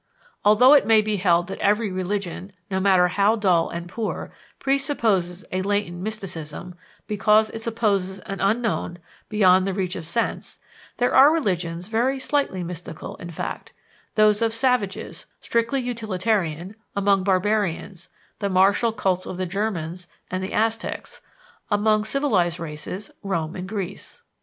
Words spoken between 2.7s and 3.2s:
no matter